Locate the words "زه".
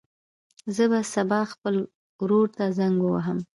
0.75-0.83